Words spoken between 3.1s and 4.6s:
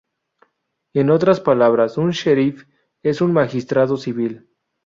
un magistrado civil.